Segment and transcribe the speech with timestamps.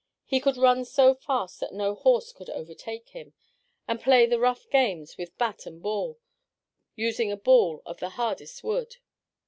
[0.25, 3.33] He could run so fast that no horse could overtake him,
[3.87, 6.17] and play the rough games with bat and ball,
[6.95, 8.95] using a ball of the hardest wood.